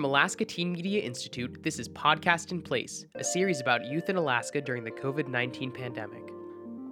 From 0.00 0.06
Alaska 0.06 0.46
Teen 0.46 0.72
Media 0.72 1.02
Institute, 1.02 1.62
this 1.62 1.78
is 1.78 1.86
Podcast 1.86 2.52
in 2.52 2.62
Place, 2.62 3.04
a 3.16 3.22
series 3.22 3.60
about 3.60 3.84
youth 3.84 4.08
in 4.08 4.16
Alaska 4.16 4.62
during 4.62 4.82
the 4.82 4.90
COVID 4.90 5.28
19 5.28 5.70
pandemic. 5.70 6.22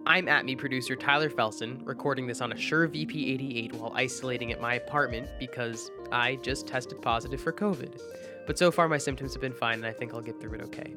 I'm 0.04 0.26
ATME 0.26 0.58
producer 0.58 0.94
Tyler 0.94 1.30
Felson, 1.30 1.80
recording 1.86 2.26
this 2.26 2.42
on 2.42 2.52
a 2.52 2.56
Shure 2.58 2.86
VP88 2.86 3.72
while 3.72 3.94
isolating 3.94 4.52
at 4.52 4.60
my 4.60 4.74
apartment 4.74 5.26
because 5.38 5.90
I 6.12 6.36
just 6.42 6.66
tested 6.66 7.00
positive 7.00 7.40
for 7.40 7.50
COVID. 7.50 7.98
But 8.46 8.58
so 8.58 8.70
far, 8.70 8.90
my 8.90 8.98
symptoms 8.98 9.32
have 9.32 9.40
been 9.40 9.54
fine, 9.54 9.76
and 9.76 9.86
I 9.86 9.92
think 9.94 10.12
I'll 10.12 10.20
get 10.20 10.38
through 10.38 10.58
it 10.58 10.60
okay. 10.64 10.94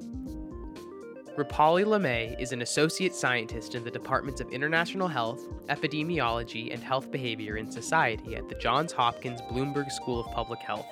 Rupali 1.37 1.85
Limaye 1.85 2.37
is 2.41 2.51
an 2.51 2.61
associate 2.61 3.15
scientist 3.15 3.73
in 3.73 3.85
the 3.85 3.89
Departments 3.89 4.41
of 4.41 4.49
International 4.49 5.07
Health, 5.07 5.47
Epidemiology, 5.69 6.73
and 6.73 6.83
Health 6.83 7.09
Behavior 7.09 7.55
in 7.55 7.71
Society 7.71 8.35
at 8.35 8.49
the 8.49 8.55
Johns 8.55 8.91
Hopkins 8.91 9.39
Bloomberg 9.43 9.89
School 9.93 10.19
of 10.19 10.29
Public 10.33 10.59
Health. 10.59 10.85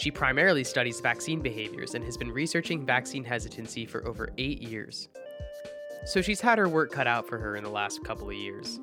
She 0.00 0.10
primarily 0.10 0.64
studies 0.64 1.00
vaccine 1.00 1.40
behaviors 1.40 1.94
and 1.94 2.04
has 2.04 2.16
been 2.16 2.32
researching 2.32 2.84
vaccine 2.84 3.22
hesitancy 3.22 3.86
for 3.86 4.06
over 4.06 4.30
eight 4.38 4.62
years 4.62 5.08
so 6.04 6.22
she's 6.22 6.40
had 6.40 6.58
her 6.58 6.68
work 6.68 6.90
cut 6.90 7.06
out 7.06 7.26
for 7.28 7.38
her 7.38 7.56
in 7.56 7.64
the 7.64 7.70
last 7.70 8.02
couple 8.04 8.28
of 8.28 8.36
years. 8.36 8.80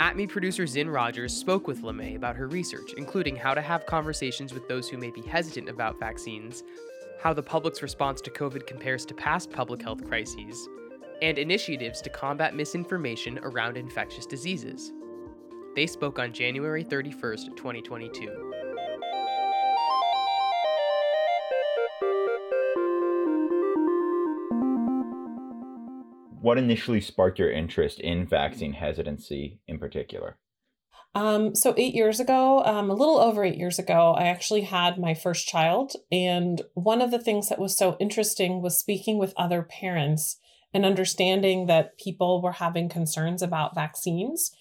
ATME 0.00 0.28
producer 0.28 0.66
Zin 0.66 0.90
Rogers 0.90 1.34
spoke 1.34 1.66
with 1.66 1.82
Limaye 1.82 2.16
about 2.16 2.36
her 2.36 2.48
research, 2.48 2.92
including 2.96 3.34
how 3.34 3.54
to 3.54 3.62
have 3.62 3.86
conversations 3.86 4.52
with 4.52 4.68
those 4.68 4.88
who 4.90 4.98
may 4.98 5.10
be 5.10 5.22
hesitant 5.22 5.68
about 5.68 5.98
vaccines, 5.98 6.62
how 7.18 7.32
the 7.32 7.42
public's 7.42 7.82
response 7.82 8.20
to 8.20 8.30
COVID 8.30 8.66
compares 8.66 9.06
to 9.06 9.14
past 9.14 9.50
public 9.50 9.80
health 9.80 10.06
crises, 10.06 10.68
and 11.22 11.38
initiatives 11.38 12.02
to 12.02 12.10
combat 12.10 12.54
misinformation 12.54 13.38
around 13.42 13.78
infectious 13.78 14.26
diseases. 14.26 14.92
They 15.74 15.86
spoke 15.86 16.18
on 16.18 16.32
January 16.32 16.84
31st, 16.84 17.56
2022. 17.56 18.45
What 26.46 26.58
initially 26.58 27.00
sparked 27.00 27.40
your 27.40 27.50
interest 27.50 27.98
in 27.98 28.24
vaccine 28.24 28.74
hesitancy 28.74 29.58
in 29.66 29.80
particular? 29.80 30.38
Um, 31.12 31.56
so 31.56 31.74
eight 31.76 31.92
years 31.92 32.20
ago, 32.20 32.62
um, 32.64 32.88
a 32.88 32.94
little 32.94 33.18
over 33.18 33.42
eight 33.42 33.56
years 33.56 33.80
ago, 33.80 34.14
I 34.16 34.28
actually 34.28 34.60
had 34.60 34.96
my 34.96 35.12
first 35.12 35.48
child, 35.48 35.94
and 36.12 36.62
one 36.74 37.02
of 37.02 37.10
the 37.10 37.18
things 37.18 37.48
that 37.48 37.58
was 37.58 37.76
so 37.76 37.96
interesting 37.98 38.62
was 38.62 38.78
speaking 38.78 39.18
with 39.18 39.34
other 39.36 39.64
parents 39.64 40.36
and 40.72 40.86
understanding 40.86 41.66
that 41.66 41.98
people 41.98 42.40
were 42.40 42.52
having 42.52 42.88
concerns 42.88 43.42
about 43.42 43.74
vaccines. 43.74 44.52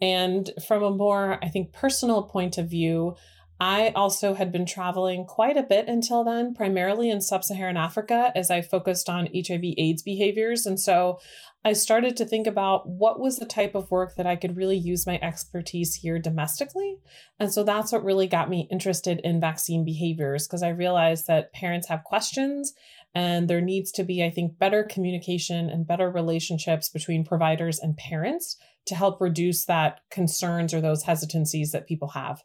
And 0.00 0.50
from 0.66 0.82
a 0.82 0.90
more, 0.90 1.38
I 1.44 1.48
think, 1.48 1.74
personal 1.74 2.22
point 2.22 2.56
of 2.56 2.70
view, 2.70 3.16
I 3.60 3.90
also 3.90 4.34
had 4.34 4.50
been 4.50 4.66
traveling 4.66 5.24
quite 5.24 5.56
a 5.56 5.62
bit 5.62 5.88
until 5.88 6.24
then, 6.24 6.54
primarily 6.54 7.08
in 7.08 7.20
sub 7.20 7.44
Saharan 7.44 7.76
Africa, 7.76 8.32
as 8.34 8.50
I 8.50 8.62
focused 8.62 9.08
on 9.08 9.28
HIV 9.34 9.62
AIDS 9.78 10.02
behaviors. 10.02 10.66
And 10.66 10.78
so 10.78 11.20
I 11.64 11.72
started 11.72 12.16
to 12.16 12.26
think 12.26 12.46
about 12.46 12.88
what 12.88 13.20
was 13.20 13.38
the 13.38 13.46
type 13.46 13.74
of 13.74 13.90
work 13.90 14.16
that 14.16 14.26
I 14.26 14.36
could 14.36 14.56
really 14.56 14.76
use 14.76 15.06
my 15.06 15.18
expertise 15.22 15.94
here 15.94 16.18
domestically. 16.18 16.96
And 17.38 17.52
so 17.52 17.64
that's 17.64 17.92
what 17.92 18.04
really 18.04 18.26
got 18.26 18.50
me 18.50 18.68
interested 18.70 19.20
in 19.24 19.40
vaccine 19.40 19.84
behaviors, 19.84 20.46
because 20.46 20.62
I 20.62 20.70
realized 20.70 21.26
that 21.28 21.52
parents 21.52 21.88
have 21.88 22.04
questions 22.04 22.74
and 23.14 23.48
there 23.48 23.60
needs 23.60 23.92
to 23.92 24.04
be, 24.04 24.22
I 24.24 24.30
think, 24.30 24.58
better 24.58 24.82
communication 24.82 25.70
and 25.70 25.86
better 25.86 26.10
relationships 26.10 26.88
between 26.88 27.24
providers 27.24 27.78
and 27.78 27.96
parents 27.96 28.56
to 28.86 28.96
help 28.96 29.20
reduce 29.20 29.64
that 29.64 30.00
concerns 30.10 30.74
or 30.74 30.80
those 30.80 31.04
hesitancies 31.04 31.70
that 31.70 31.86
people 31.86 32.08
have. 32.08 32.42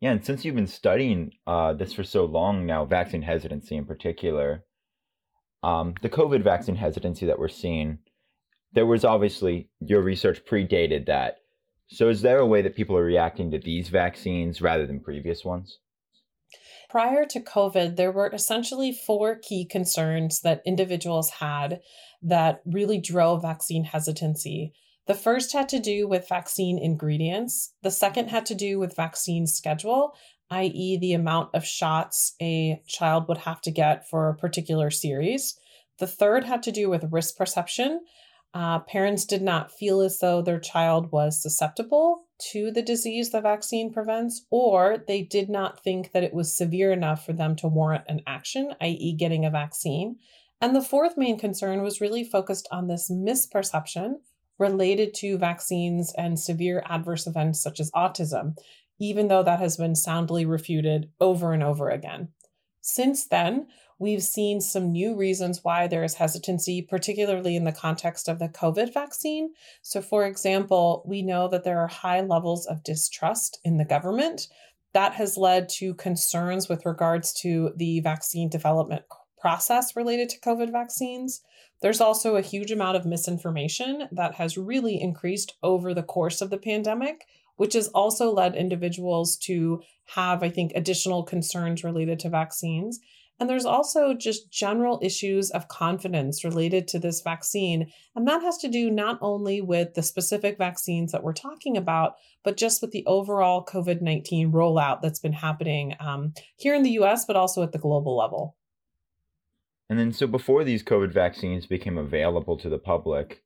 Yeah, 0.00 0.12
and 0.12 0.24
since 0.24 0.44
you've 0.44 0.54
been 0.54 0.66
studying 0.66 1.32
uh, 1.46 1.72
this 1.72 1.92
for 1.92 2.04
so 2.04 2.26
long 2.26 2.66
now, 2.66 2.84
vaccine 2.84 3.22
hesitancy 3.22 3.76
in 3.76 3.86
particular, 3.86 4.64
um, 5.62 5.94
the 6.02 6.10
COVID 6.10 6.42
vaccine 6.44 6.76
hesitancy 6.76 7.26
that 7.26 7.38
we're 7.38 7.48
seeing, 7.48 7.98
there 8.72 8.86
was 8.86 9.04
obviously 9.04 9.70
your 9.80 10.02
research 10.02 10.44
predated 10.44 11.06
that. 11.06 11.38
So, 11.88 12.08
is 12.08 12.20
there 12.20 12.38
a 12.38 12.46
way 12.46 12.62
that 12.62 12.76
people 12.76 12.96
are 12.96 13.04
reacting 13.04 13.50
to 13.52 13.58
these 13.58 13.88
vaccines 13.88 14.60
rather 14.60 14.86
than 14.86 15.00
previous 15.00 15.44
ones? 15.44 15.78
Prior 16.90 17.24
to 17.26 17.40
COVID, 17.40 17.96
there 17.96 18.12
were 18.12 18.30
essentially 18.32 18.92
four 18.92 19.36
key 19.36 19.64
concerns 19.64 20.40
that 20.40 20.62
individuals 20.66 21.30
had 21.40 21.80
that 22.22 22.60
really 22.64 23.00
drove 23.00 23.42
vaccine 23.42 23.84
hesitancy. 23.84 24.72
The 25.06 25.14
first 25.14 25.52
had 25.52 25.68
to 25.68 25.78
do 25.78 26.08
with 26.08 26.28
vaccine 26.28 26.78
ingredients. 26.78 27.72
The 27.82 27.92
second 27.92 28.28
had 28.28 28.44
to 28.46 28.54
do 28.54 28.78
with 28.78 28.96
vaccine 28.96 29.46
schedule, 29.46 30.14
i.e., 30.50 30.98
the 30.98 31.12
amount 31.12 31.54
of 31.54 31.64
shots 31.64 32.34
a 32.42 32.82
child 32.88 33.28
would 33.28 33.38
have 33.38 33.60
to 33.62 33.70
get 33.70 34.08
for 34.08 34.28
a 34.28 34.36
particular 34.36 34.90
series. 34.90 35.56
The 35.98 36.08
third 36.08 36.44
had 36.44 36.62
to 36.64 36.72
do 36.72 36.90
with 36.90 37.12
risk 37.12 37.36
perception. 37.36 38.00
Uh, 38.52 38.80
parents 38.80 39.24
did 39.24 39.42
not 39.42 39.70
feel 39.70 40.00
as 40.00 40.18
though 40.18 40.42
their 40.42 40.60
child 40.60 41.12
was 41.12 41.40
susceptible 41.40 42.24
to 42.38 42.70
the 42.70 42.82
disease 42.82 43.30
the 43.30 43.40
vaccine 43.40 43.92
prevents, 43.92 44.44
or 44.50 45.04
they 45.06 45.22
did 45.22 45.48
not 45.48 45.82
think 45.82 46.12
that 46.12 46.22
it 46.22 46.34
was 46.34 46.56
severe 46.56 46.92
enough 46.92 47.24
for 47.24 47.32
them 47.32 47.54
to 47.56 47.68
warrant 47.68 48.04
an 48.08 48.22
action, 48.26 48.74
i.e., 48.80 49.14
getting 49.16 49.44
a 49.44 49.50
vaccine. 49.50 50.16
And 50.60 50.74
the 50.74 50.82
fourth 50.82 51.16
main 51.16 51.38
concern 51.38 51.82
was 51.82 52.00
really 52.00 52.24
focused 52.24 52.66
on 52.72 52.88
this 52.88 53.10
misperception 53.10 54.16
related 54.58 55.14
to 55.14 55.38
vaccines 55.38 56.12
and 56.16 56.38
severe 56.38 56.82
adverse 56.86 57.26
events 57.26 57.62
such 57.62 57.80
as 57.80 57.90
autism, 57.92 58.56
even 58.98 59.28
though 59.28 59.42
that 59.42 59.60
has 59.60 59.76
been 59.76 59.94
soundly 59.94 60.44
refuted 60.44 61.10
over 61.20 61.52
and 61.52 61.62
over 61.62 61.90
again. 61.90 62.28
Since 62.80 63.26
then, 63.26 63.66
we've 63.98 64.22
seen 64.22 64.60
some 64.60 64.92
new 64.92 65.16
reasons 65.16 65.64
why 65.64 65.86
there 65.86 66.04
is 66.04 66.14
hesitancy, 66.14 66.82
particularly 66.82 67.56
in 67.56 67.64
the 67.64 67.72
context 67.72 68.28
of 68.28 68.38
the 68.38 68.48
COVID 68.48 68.92
vaccine. 68.92 69.52
So, 69.82 70.00
for 70.00 70.24
example, 70.24 71.02
we 71.06 71.22
know 71.22 71.48
that 71.48 71.64
there 71.64 71.80
are 71.80 71.88
high 71.88 72.20
levels 72.20 72.66
of 72.66 72.84
distrust 72.84 73.58
in 73.64 73.76
the 73.76 73.84
government. 73.84 74.48
That 74.92 75.14
has 75.14 75.36
led 75.36 75.68
to 75.70 75.94
concerns 75.94 76.68
with 76.68 76.86
regards 76.86 77.32
to 77.40 77.72
the 77.76 78.00
vaccine 78.00 78.48
development 78.48 79.02
process 79.46 79.94
related 79.94 80.28
to 80.28 80.40
COVID 80.40 80.72
vaccines. 80.72 81.40
There's 81.80 82.00
also 82.00 82.34
a 82.34 82.40
huge 82.40 82.72
amount 82.72 82.96
of 82.96 83.06
misinformation 83.06 84.08
that 84.10 84.34
has 84.34 84.58
really 84.58 85.00
increased 85.00 85.54
over 85.62 85.94
the 85.94 86.02
course 86.02 86.40
of 86.40 86.50
the 86.50 86.58
pandemic, 86.58 87.26
which 87.54 87.74
has 87.74 87.86
also 87.86 88.32
led 88.32 88.56
individuals 88.56 89.36
to 89.44 89.82
have, 90.16 90.42
I 90.42 90.50
think, 90.50 90.72
additional 90.74 91.22
concerns 91.22 91.84
related 91.84 92.18
to 92.20 92.28
vaccines. 92.28 92.98
And 93.38 93.48
there's 93.48 93.64
also 93.64 94.14
just 94.14 94.50
general 94.50 94.98
issues 95.00 95.52
of 95.52 95.68
confidence 95.68 96.42
related 96.42 96.88
to 96.88 96.98
this 96.98 97.20
vaccine. 97.20 97.86
And 98.16 98.26
that 98.26 98.42
has 98.42 98.58
to 98.58 98.68
do 98.68 98.90
not 98.90 99.16
only 99.20 99.60
with 99.60 99.94
the 99.94 100.02
specific 100.02 100.58
vaccines 100.58 101.12
that 101.12 101.22
we're 101.22 101.32
talking 101.32 101.76
about, 101.76 102.14
but 102.42 102.56
just 102.56 102.82
with 102.82 102.90
the 102.90 103.06
overall 103.06 103.64
COVID 103.64 104.02
19 104.02 104.50
rollout 104.50 105.02
that's 105.02 105.20
been 105.20 105.34
happening 105.34 105.94
um, 106.00 106.34
here 106.56 106.74
in 106.74 106.82
the 106.82 106.98
US, 106.98 107.24
but 107.24 107.36
also 107.36 107.62
at 107.62 107.70
the 107.70 107.78
global 107.78 108.16
level. 108.16 108.56
And 109.88 109.98
then, 109.98 110.12
so 110.12 110.26
before 110.26 110.64
these 110.64 110.82
COVID 110.82 111.12
vaccines 111.12 111.66
became 111.66 111.96
available 111.96 112.56
to 112.58 112.68
the 112.68 112.78
public, 112.78 113.42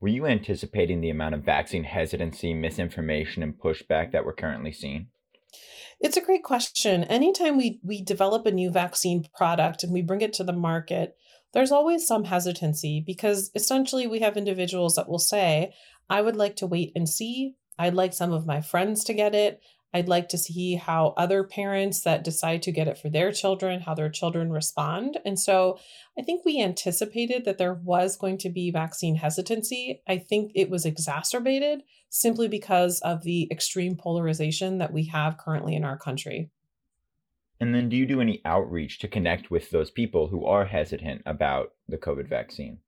were 0.00 0.08
you 0.08 0.26
anticipating 0.26 1.00
the 1.00 1.10
amount 1.10 1.34
of 1.34 1.44
vaccine 1.44 1.84
hesitancy, 1.84 2.54
misinformation, 2.54 3.42
and 3.42 3.58
pushback 3.58 4.12
that 4.12 4.24
we're 4.24 4.32
currently 4.32 4.72
seeing? 4.72 5.08
It's 6.00 6.16
a 6.16 6.22
great 6.22 6.42
question. 6.42 7.04
Anytime 7.04 7.56
we, 7.56 7.78
we 7.84 8.02
develop 8.02 8.44
a 8.46 8.50
new 8.50 8.70
vaccine 8.70 9.24
product 9.36 9.84
and 9.84 9.92
we 9.92 10.02
bring 10.02 10.20
it 10.20 10.32
to 10.34 10.44
the 10.44 10.52
market, 10.52 11.14
there's 11.52 11.70
always 11.70 12.06
some 12.06 12.24
hesitancy 12.24 13.02
because 13.06 13.50
essentially 13.54 14.06
we 14.06 14.20
have 14.20 14.36
individuals 14.36 14.96
that 14.96 15.08
will 15.08 15.20
say, 15.20 15.72
I 16.10 16.22
would 16.22 16.36
like 16.36 16.56
to 16.56 16.66
wait 16.66 16.92
and 16.96 17.08
see. 17.08 17.54
I'd 17.78 17.94
like 17.94 18.12
some 18.12 18.32
of 18.32 18.46
my 18.46 18.60
friends 18.60 19.04
to 19.04 19.14
get 19.14 19.34
it. 19.34 19.60
I'd 19.94 20.08
like 20.08 20.28
to 20.30 20.38
see 20.38 20.76
how 20.76 21.12
other 21.16 21.44
parents 21.44 22.00
that 22.02 22.24
decide 22.24 22.62
to 22.62 22.72
get 22.72 22.88
it 22.88 22.96
for 22.96 23.10
their 23.10 23.30
children, 23.30 23.80
how 23.80 23.94
their 23.94 24.08
children 24.08 24.50
respond. 24.50 25.18
And 25.24 25.38
so 25.38 25.78
I 26.18 26.22
think 26.22 26.44
we 26.44 26.62
anticipated 26.62 27.44
that 27.44 27.58
there 27.58 27.74
was 27.74 28.16
going 28.16 28.38
to 28.38 28.48
be 28.48 28.70
vaccine 28.70 29.16
hesitancy. 29.16 30.02
I 30.08 30.16
think 30.18 30.52
it 30.54 30.70
was 30.70 30.86
exacerbated 30.86 31.82
simply 32.08 32.48
because 32.48 33.00
of 33.00 33.22
the 33.22 33.48
extreme 33.50 33.96
polarization 33.96 34.78
that 34.78 34.92
we 34.92 35.04
have 35.06 35.36
currently 35.38 35.74
in 35.74 35.84
our 35.84 35.98
country. 35.98 36.50
And 37.60 37.74
then 37.74 37.88
do 37.88 37.96
you 37.96 38.06
do 38.06 38.20
any 38.20 38.40
outreach 38.44 38.98
to 39.00 39.08
connect 39.08 39.50
with 39.50 39.70
those 39.70 39.90
people 39.90 40.28
who 40.28 40.44
are 40.46 40.64
hesitant 40.64 41.22
about 41.26 41.72
the 41.86 41.98
COVID 41.98 42.28
vaccine? 42.28 42.78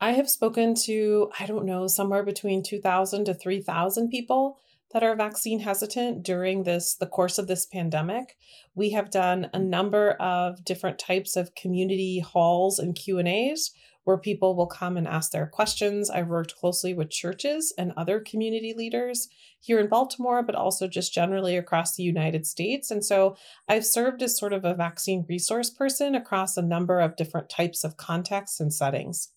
I 0.00 0.12
have 0.12 0.28
spoken 0.28 0.74
to, 0.84 1.30
I 1.40 1.46
don't 1.46 1.64
know, 1.64 1.86
somewhere 1.86 2.22
between 2.22 2.62
2,000 2.62 3.24
to 3.24 3.34
3,000 3.34 4.10
people 4.10 4.58
that 4.92 5.02
are 5.02 5.16
vaccine 5.16 5.60
hesitant 5.60 6.22
during 6.22 6.62
this 6.62 6.94
the 6.94 7.06
course 7.06 7.38
of 7.38 7.46
this 7.46 7.66
pandemic. 7.66 8.36
We 8.74 8.90
have 8.90 9.10
done 9.10 9.46
a 9.46 9.58
mm-hmm. 9.58 9.70
number 9.70 10.12
of 10.12 10.64
different 10.64 10.98
types 10.98 11.36
of 11.36 11.54
community 11.54 12.20
halls 12.20 12.78
and 12.78 12.94
Q&As 12.94 13.72
where 14.06 14.16
people 14.16 14.54
will 14.54 14.68
come 14.68 14.96
and 14.96 15.08
ask 15.08 15.32
their 15.32 15.48
questions. 15.48 16.08
I've 16.08 16.28
worked 16.28 16.54
closely 16.54 16.94
with 16.94 17.10
churches 17.10 17.74
and 17.76 17.92
other 17.96 18.20
community 18.20 18.72
leaders 18.72 19.28
here 19.58 19.80
in 19.80 19.88
Baltimore, 19.88 20.44
but 20.44 20.54
also 20.54 20.86
just 20.86 21.12
generally 21.12 21.56
across 21.56 21.96
the 21.96 22.04
United 22.04 22.46
States. 22.46 22.92
And 22.92 23.04
so 23.04 23.36
I've 23.68 23.84
served 23.84 24.22
as 24.22 24.38
sort 24.38 24.52
of 24.52 24.64
a 24.64 24.74
vaccine 24.74 25.26
resource 25.28 25.70
person 25.70 26.14
across 26.14 26.56
a 26.56 26.62
number 26.62 27.00
of 27.00 27.16
different 27.16 27.48
types 27.48 27.82
of 27.82 27.96
contexts 27.96 28.60
and 28.60 28.72
settings. 28.72 29.32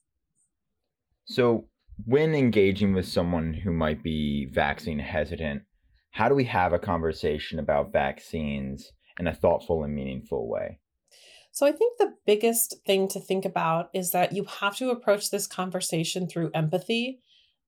So, 1.26 1.66
when 2.06 2.34
engaging 2.36 2.94
with 2.94 3.08
someone 3.08 3.54
who 3.54 3.72
might 3.72 4.04
be 4.04 4.46
vaccine 4.46 5.00
hesitant, 5.00 5.64
how 6.12 6.30
do 6.30 6.36
we 6.36 6.46
have 6.46 6.74
a 6.74 6.80
conversation 6.80 7.60
about 7.60 7.92
vaccines 7.92 8.92
in 9.20 9.28
a 9.28 9.34
thoughtful 9.34 9.84
and 9.84 9.94
meaningful 9.94 10.48
way? 10.48 10.80
So, 11.52 11.66
I 11.66 11.72
think 11.72 11.98
the 11.98 12.14
biggest 12.26 12.76
thing 12.86 13.08
to 13.10 13.20
think 13.20 13.44
about 13.44 13.90
is 13.94 14.12
that 14.12 14.34
you 14.34 14.46
have 14.46 14.78
to 14.78 14.92
approach 14.92 15.30
this 15.30 15.48
conversation 15.48 16.28
through 16.28 16.52
empathy. 16.54 17.22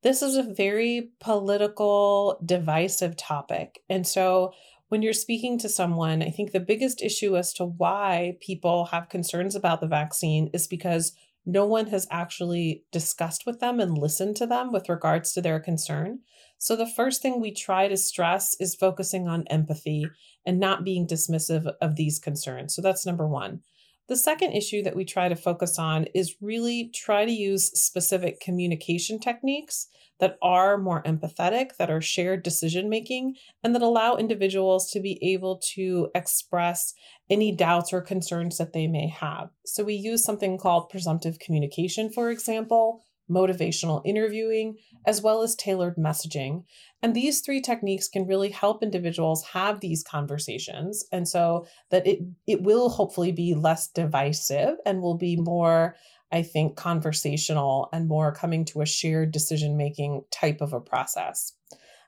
This 0.03 0.21
is 0.21 0.35
a 0.35 0.43
very 0.43 1.11
political, 1.19 2.39
divisive 2.45 3.17
topic. 3.17 3.81
And 3.89 4.07
so, 4.07 4.53
when 4.89 5.01
you're 5.01 5.13
speaking 5.13 5.57
to 5.59 5.69
someone, 5.69 6.21
I 6.21 6.29
think 6.29 6.51
the 6.51 6.59
biggest 6.59 7.01
issue 7.01 7.37
as 7.37 7.53
to 7.53 7.65
why 7.65 8.37
people 8.41 8.85
have 8.87 9.09
concerns 9.09 9.55
about 9.55 9.81
the 9.81 9.87
vaccine 9.87 10.49
is 10.53 10.67
because 10.67 11.13
no 11.45 11.65
one 11.65 11.87
has 11.87 12.07
actually 12.11 12.85
discussed 12.91 13.45
with 13.45 13.59
them 13.59 13.79
and 13.79 13.97
listened 13.97 14.35
to 14.37 14.45
them 14.47 14.71
with 14.71 14.89
regards 14.89 15.33
to 15.33 15.41
their 15.41 15.59
concern. 15.59 16.19
So, 16.57 16.75
the 16.75 16.87
first 16.87 17.21
thing 17.21 17.39
we 17.41 17.51
try 17.51 17.87
to 17.87 17.97
stress 17.97 18.55
is 18.59 18.75
focusing 18.75 19.27
on 19.27 19.47
empathy 19.47 20.15
and 20.45 20.59
not 20.59 20.83
being 20.83 21.07
dismissive 21.07 21.71
of 21.81 21.95
these 21.95 22.19
concerns. 22.19 22.75
So, 22.75 22.81
that's 22.81 23.05
number 23.05 23.27
one. 23.27 23.61
The 24.07 24.17
second 24.17 24.53
issue 24.53 24.83
that 24.83 24.95
we 24.95 25.05
try 25.05 25.29
to 25.29 25.35
focus 25.35 25.79
on 25.79 26.05
is 26.13 26.35
really 26.41 26.91
try 26.93 27.25
to 27.25 27.31
use 27.31 27.71
specific 27.79 28.39
communication 28.39 29.19
techniques 29.19 29.87
that 30.19 30.37
are 30.41 30.77
more 30.77 31.01
empathetic, 31.03 31.77
that 31.77 31.89
are 31.89 32.01
shared 32.01 32.43
decision 32.43 32.89
making, 32.89 33.35
and 33.63 33.73
that 33.73 33.81
allow 33.81 34.15
individuals 34.15 34.91
to 34.91 34.99
be 34.99 35.17
able 35.21 35.59
to 35.73 36.09
express 36.13 36.93
any 37.29 37.55
doubts 37.55 37.91
or 37.91 38.01
concerns 38.01 38.57
that 38.57 38.73
they 38.73 38.87
may 38.87 39.07
have. 39.07 39.49
So, 39.65 39.83
we 39.83 39.95
use 39.95 40.23
something 40.23 40.57
called 40.57 40.89
presumptive 40.89 41.39
communication, 41.39 42.11
for 42.11 42.29
example, 42.29 43.03
motivational 43.29 44.01
interviewing, 44.05 44.77
as 45.05 45.21
well 45.21 45.41
as 45.41 45.55
tailored 45.55 45.95
messaging. 45.95 46.63
And 47.01 47.15
these 47.15 47.41
three 47.41 47.61
techniques 47.61 48.07
can 48.07 48.27
really 48.27 48.49
help 48.49 48.83
individuals 48.83 49.43
have 49.53 49.79
these 49.79 50.03
conversations. 50.03 51.05
And 51.11 51.27
so 51.27 51.65
that 51.89 52.05
it, 52.05 52.19
it 52.47 52.63
will 52.63 52.89
hopefully 52.89 53.31
be 53.31 53.53
less 53.53 53.87
divisive 53.87 54.75
and 54.85 55.01
will 55.01 55.17
be 55.17 55.35
more, 55.37 55.95
I 56.31 56.43
think, 56.43 56.75
conversational 56.75 57.89
and 57.93 58.07
more 58.07 58.33
coming 58.33 58.65
to 58.65 58.81
a 58.81 58.85
shared 58.85 59.31
decision 59.31 59.77
making 59.77 60.23
type 60.31 60.61
of 60.61 60.73
a 60.73 60.81
process. 60.81 61.53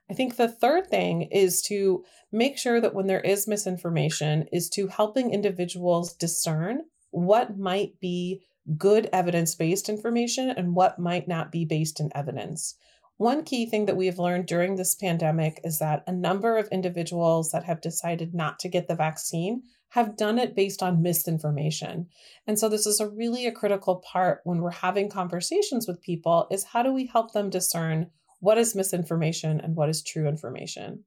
I 0.10 0.14
think 0.14 0.36
the 0.36 0.50
third 0.50 0.88
thing 0.88 1.24
is 1.24 1.62
to 1.64 2.04
make 2.32 2.58
sure 2.58 2.82
that 2.82 2.94
when 2.94 3.08
there 3.08 3.22
is 3.22 3.48
misinformation, 3.48 4.48
is 4.52 4.70
to 4.72 4.88
helping 4.88 5.32
individuals 5.34 6.14
discern 6.14 6.82
what 7.12 7.58
might 7.58 8.00
be 8.00 8.42
good 8.78 9.10
evidence 9.12 9.56
based 9.56 9.90
information 9.90 10.50
and 10.50 10.76
what 10.76 11.00
might 11.00 11.28
not 11.28 11.52
be 11.52 11.66
based 11.66 12.00
in 12.00 12.10
evidence. 12.16 12.76
One 13.18 13.44
key 13.44 13.66
thing 13.68 13.86
that 13.86 13.98
we 13.98 14.08
have 14.08 14.18
learned 14.20 14.48
during 14.48 14.76
this 14.76 14.96
pandemic 14.96 15.60
is 15.64 15.80
that 15.80 16.04
a 16.08 16.12
number 16.12 16.58
of 16.58 16.68
individuals 16.70 17.52
that 17.52 17.64
have 17.66 17.82
decided 17.82 18.34
not 18.34 18.60
to 18.60 18.70
get 18.70 18.88
the 18.88 18.96
vaccine 18.96 19.64
have 19.90 20.18
done 20.18 20.40
it 20.40 20.56
based 20.56 20.82
on 20.82 21.04
misinformation. 21.04 22.08
And 22.48 22.58
so 22.58 22.68
this 22.68 22.88
is 22.88 23.00
a 23.00 23.10
really 23.10 23.46
a 23.46 23.52
critical 23.52 23.98
part 23.98 24.42
when 24.44 24.60
we're 24.60 24.72
having 24.72 25.10
conversations 25.10 25.88
with 25.88 26.02
people 26.02 26.48
is 26.50 26.64
how 26.64 26.82
do 26.82 26.92
we 26.92 27.06
help 27.06 27.34
them 27.34 27.52
discern 27.52 28.10
what 28.40 28.58
is 28.58 28.76
misinformation 28.76 29.62
and 29.62 29.76
what 29.76 29.90
is 29.90 30.02
true 30.02 30.28
information? 30.28 31.04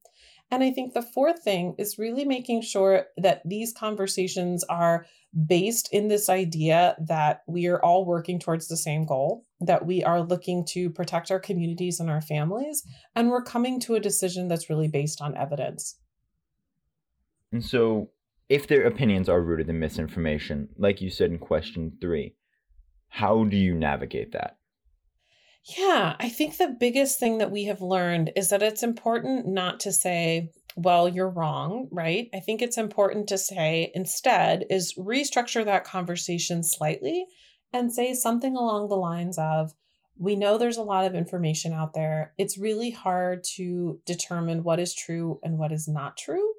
And 0.51 0.63
I 0.63 0.71
think 0.71 0.95
the 0.95 1.03
fourth 1.03 1.43
thing 1.43 1.75
is 1.77 1.99
really 1.99 2.25
making 2.25 2.63
sure 2.63 3.07
that 3.17 3.43
these 3.45 3.73
conversations 3.73 4.63
are 4.65 5.07
based 5.47 5.89
in 5.93 6.09
this 6.09 6.29
idea 6.29 6.95
that 7.01 7.43
we 7.49 7.67
are 7.67 7.83
all 7.85 8.05
working 8.05 8.39
towards 8.39 8.69
the 8.69 8.77
same 8.77 9.05
goal, 9.05 9.45
that 9.61 9.85
we 9.85 10.05
are 10.05 10.23
looking 10.23 10.65
to 10.67 10.89
protect 10.89 11.31
our 11.31 11.41
communities 11.41 11.99
and 11.99 12.09
our 12.09 12.21
families, 12.21 12.85
and 13.15 13.29
we're 13.29 13.43
coming 13.43 13.81
to 13.81 13.97
a 13.97 14.01
decision 14.01 14.47
that's 14.47 14.71
really 14.71 14.89
based 14.89 15.21
on 15.21 15.37
evidence. 15.37 15.99
And 17.53 17.65
so, 17.65 18.11
if 18.49 18.69
their 18.69 18.87
opinions 18.87 19.29
are 19.29 19.43
rooted 19.43 19.69
in 19.69 19.81
misinformation, 19.81 20.69
like 20.79 21.01
you 21.01 21.11
said 21.11 21.31
in 21.31 21.39
question 21.39 21.99
three, 22.01 22.37
how 23.09 23.45
do 23.45 23.57
you 23.57 23.75
navigate 23.75 24.33
that? 24.33 24.59
Yeah, 25.67 26.15
I 26.21 26.29
think 26.29 26.57
the 26.57 26.77
biggest 26.79 27.19
thing 27.19 27.39
that 27.39 27.51
we 27.51 27.65
have 27.65 27.81
learned 27.81 28.31
is 28.37 28.51
that 28.51 28.63
it's 28.63 28.85
important 28.85 29.49
not 29.49 29.81
to 29.81 29.93
say, 29.93 30.53
well, 30.77 31.09
you're 31.09 31.29
wrong, 31.29 31.89
right? 31.91 32.29
I 32.33 32.39
think 32.39 32.63
it's 32.63 32.79
important 32.79 33.29
to 33.29 33.39
say 33.39 33.91
instead 33.95 34.65
is 34.71 34.95
restructure 34.95 35.65
that 35.65 35.85
conversation 35.85 36.63
slightly 36.63 37.27
and 37.73 37.93
say 37.93 38.15
something 38.15 38.55
along 38.55 38.89
the 38.89 38.97
lines 38.97 39.39
of, 39.39 39.73
we 40.19 40.37
know 40.37 40.57
there's 40.57 40.77
a 40.77 40.83
lot 40.83 41.05
of 41.05 41.15
information 41.15 41.73
out 41.73 41.95
there. 41.95 42.33
It's 42.39 42.57
really 42.57 42.91
hard 42.91 43.43
to 43.57 44.01
determine 44.07 44.63
what 44.63 44.79
is 44.79 44.95
true 44.95 45.41
and 45.43 45.59
what 45.59 45.73
is 45.73 45.89
not 45.89 46.17
true. 46.17 46.55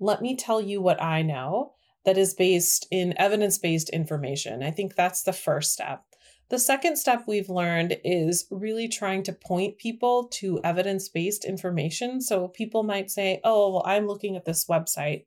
Let 0.00 0.20
me 0.20 0.34
tell 0.34 0.60
you 0.60 0.82
what 0.82 1.00
I 1.00 1.22
know 1.22 1.74
that 2.04 2.18
is 2.18 2.34
based 2.34 2.88
in 2.90 3.14
evidence 3.16 3.56
based 3.58 3.88
information. 3.90 4.64
I 4.64 4.72
think 4.72 4.96
that's 4.96 5.22
the 5.22 5.32
first 5.32 5.72
step. 5.72 6.04
The 6.52 6.58
second 6.58 6.96
step 6.96 7.24
we've 7.26 7.48
learned 7.48 7.96
is 8.04 8.46
really 8.50 8.86
trying 8.86 9.22
to 9.22 9.32
point 9.32 9.78
people 9.78 10.28
to 10.34 10.60
evidence 10.62 11.08
based 11.08 11.46
information. 11.46 12.20
So 12.20 12.48
people 12.48 12.82
might 12.82 13.10
say, 13.10 13.40
oh, 13.42 13.72
well, 13.72 13.82
I'm 13.86 14.06
looking 14.06 14.36
at 14.36 14.44
this 14.44 14.66
website. 14.66 15.24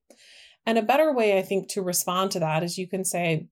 And 0.67 0.77
a 0.77 0.83
better 0.83 1.11
way, 1.11 1.39
I 1.39 1.41
think, 1.41 1.67
to 1.69 1.81
respond 1.81 2.29
to 2.31 2.39
that 2.41 2.61
is 2.61 2.77
you 2.77 2.87
can 2.87 3.03
say, 3.03 3.47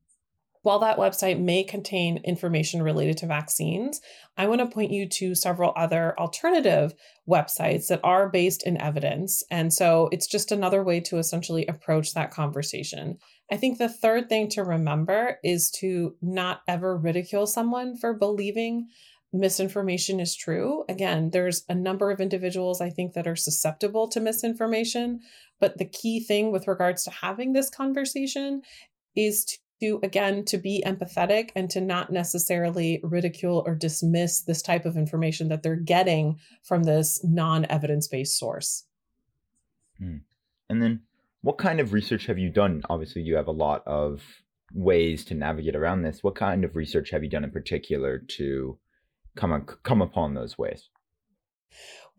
while 0.61 0.77
that 0.79 0.99
website 0.99 1.39
may 1.39 1.63
contain 1.63 2.21
information 2.23 2.83
related 2.83 3.17
to 3.17 3.25
vaccines, 3.25 4.01
I 4.37 4.45
want 4.45 4.61
to 4.61 4.67
point 4.67 4.91
you 4.91 5.09
to 5.09 5.33
several 5.33 5.73
other 5.75 6.17
alternative 6.19 6.93
websites 7.27 7.87
that 7.87 8.01
are 8.03 8.29
based 8.29 8.67
in 8.67 8.79
evidence. 8.79 9.43
And 9.49 9.73
so 9.73 10.09
it's 10.11 10.27
just 10.27 10.51
another 10.51 10.83
way 10.83 10.99
to 11.01 11.17
essentially 11.17 11.65
approach 11.65 12.13
that 12.13 12.29
conversation. 12.29 13.17
I 13.53 13.57
think 13.57 13.77
the 13.77 13.87
third 13.87 14.29
thing 14.29 14.49
to 14.49 14.63
remember 14.63 15.37
is 15.43 15.69
to 15.81 16.15
not 16.23 16.63
ever 16.67 16.97
ridicule 16.97 17.45
someone 17.45 17.95
for 17.95 18.15
believing 18.15 18.87
misinformation 19.31 20.19
is 20.19 20.35
true. 20.35 20.85
Again, 20.89 21.29
there's 21.29 21.63
a 21.69 21.75
number 21.75 22.09
of 22.09 22.19
individuals 22.19 22.81
I 22.81 22.89
think 22.89 23.13
that 23.13 23.27
are 23.27 23.35
susceptible 23.35 24.07
to 24.07 24.19
misinformation, 24.19 25.19
but 25.59 25.77
the 25.77 25.85
key 25.85 26.19
thing 26.19 26.51
with 26.51 26.67
regards 26.67 27.03
to 27.03 27.11
having 27.11 27.53
this 27.53 27.69
conversation 27.69 28.63
is 29.15 29.45
to 29.81 29.99
again 30.01 30.45
to 30.45 30.57
be 30.57 30.83
empathetic 30.83 31.51
and 31.55 31.69
to 31.69 31.79
not 31.79 32.11
necessarily 32.11 33.01
ridicule 33.03 33.63
or 33.67 33.75
dismiss 33.75 34.41
this 34.41 34.63
type 34.63 34.83
of 34.83 34.97
information 34.97 35.49
that 35.49 35.61
they're 35.61 35.75
getting 35.75 36.39
from 36.63 36.85
this 36.85 37.23
non-evidence-based 37.23 38.35
source. 38.35 38.85
Hmm. 39.99 40.17
And 40.69 40.81
then 40.81 41.01
what 41.43 41.57
kind 41.57 41.81
of 41.81 41.91
research 41.91 42.25
have 42.27 42.39
you 42.39 42.49
done? 42.49 42.81
Obviously, 42.89 43.21
you 43.21 43.35
have 43.35 43.47
a 43.47 43.51
lot 43.51 43.83
of 43.85 44.21
ways 44.73 45.25
to 45.25 45.35
navigate 45.35 45.75
around 45.75 46.01
this. 46.01 46.23
What 46.23 46.35
kind 46.35 46.63
of 46.63 46.75
research 46.75 47.11
have 47.11 47.21
you 47.21 47.29
done 47.29 47.43
in 47.43 47.51
particular 47.51 48.17
to 48.37 48.79
come 49.35 49.65
come 49.83 50.01
upon 50.01 50.33
those 50.33 50.57
ways? 50.57 50.89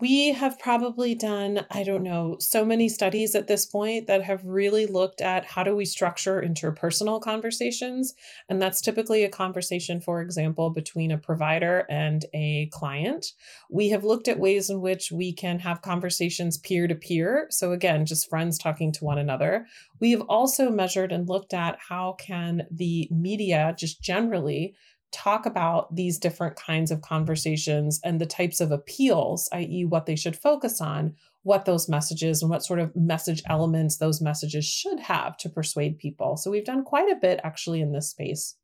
We 0.01 0.33
have 0.33 0.59
probably 0.59 1.15
done, 1.15 1.65
I 1.71 1.85
don't 1.85 2.03
know, 2.03 2.37
so 2.41 2.65
many 2.65 2.89
studies 2.89 3.35
at 3.37 3.47
this 3.47 3.65
point 3.65 4.09
that 4.09 4.25
have 4.25 4.45
really 4.45 4.87
looked 4.87 5.21
at 5.21 5.45
how 5.45 5.63
do 5.63 5.77
we 5.77 5.85
structure 5.85 6.43
interpersonal 6.43 7.21
conversations. 7.21 8.13
And 8.49 8.61
that's 8.61 8.81
typically 8.81 9.23
a 9.23 9.29
conversation, 9.29 10.01
for 10.01 10.21
example, 10.21 10.71
between 10.71 11.13
a 11.13 11.19
provider 11.19 11.87
and 11.89 12.25
a 12.35 12.67
client. 12.73 13.27
We 13.71 13.89
have 13.91 14.03
looked 14.03 14.27
at 14.27 14.41
ways 14.41 14.69
in 14.69 14.81
which 14.81 15.13
we 15.13 15.33
can 15.33 15.61
have 15.61 15.83
conversations 15.83 16.59
peer 16.59 16.89
to 16.89 16.95
peer. 16.97 17.47
So 17.51 17.71
again, 17.71 18.05
just 18.05 18.29
friends 18.29 18.59
talking 18.59 18.91
to 18.93 19.05
one 19.05 19.19
another. 19.19 19.67
We 20.01 20.11
have 20.11 20.23
also 20.23 20.71
measured 20.71 21.13
and 21.13 21.29
looked 21.29 21.55
at 21.55 21.79
how 21.89 22.17
can 22.19 22.67
the 22.71 23.09
media 23.13 23.77
just 23.79 24.03
generally 24.03 24.75
talk 25.15 25.47
about 25.47 25.95
these 25.95 26.19
different 26.19 26.57
kinds 26.57 26.91
of 26.91 27.01
conversations 27.01 28.01
and 28.05 28.21
the 28.21 28.27
types 28.27 28.61
of 28.61 28.73
appeals, 28.73 29.49
i.e., 29.53 29.85
what 29.85 30.07
they 30.07 30.17
should 30.17 30.37
focus 30.37 30.81
on, 30.81 31.15
what 31.43 31.65
those 31.65 31.89
messages 31.89 32.43
and 32.43 32.51
what 32.51 32.65
sort 32.65 32.81
of 32.81 32.95
message 32.97 33.43
elements 33.49 33.99
those 33.99 34.21
messages 34.21 34.65
should 34.65 34.99
have 34.99 35.37
to 35.39 35.49
persuade 35.49 35.99
people. 35.99 36.37
So 36.37 36.51
we've 36.51 36.65
done 36.65 36.85
quite 36.85 37.11
a 37.11 37.17
bit 37.17 37.41
actually 37.45 37.81
in 37.81 37.93
this 37.93 38.11
space. 38.11 38.57